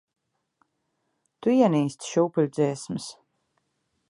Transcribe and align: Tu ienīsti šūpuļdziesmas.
Tu 1.41 1.53
ienīsti 1.59 2.11
šūpuļdziesmas. 2.15 3.13